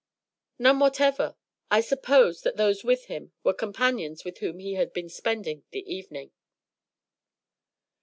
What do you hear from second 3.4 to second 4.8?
were companions with whom he